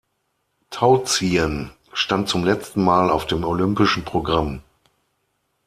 Tauziehen 0.71 1.69
stand 1.93 2.27
zum 2.27 2.43
letzten 2.43 2.83
Mal 2.83 3.11
auf 3.11 3.27
dem 3.27 3.43
olympischen 3.43 4.03
Programm. 4.03 4.63